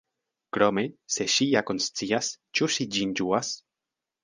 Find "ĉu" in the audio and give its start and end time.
2.61-2.73